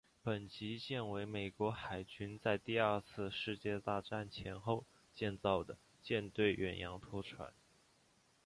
[0.23, 7.53] 本级舰为美国海军在第二次世界大战前后建造的舰队远洋拖船。